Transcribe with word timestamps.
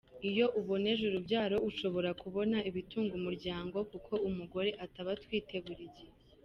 Iyo 0.29 0.45
uboneje 0.59 1.01
urubyaro 1.05 1.57
ushobora 1.69 2.09
kubona 2.21 2.57
ibitunga 2.69 3.13
umuryango 3.19 3.77
kuko 3.91 4.13
umugore 4.29 4.69
ataba 4.85 5.09
atwite 5.15 5.55
buri 5.65 5.85
gihe. 5.95 6.13